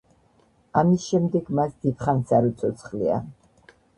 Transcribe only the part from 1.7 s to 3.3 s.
დიდხანს არ უცოცხლია.